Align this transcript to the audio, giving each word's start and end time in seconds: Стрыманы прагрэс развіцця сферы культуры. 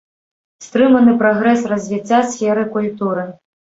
Стрыманы 0.67 1.13
прагрэс 1.21 1.61
развіцця 1.73 2.19
сферы 2.33 2.63
культуры. 2.77 3.31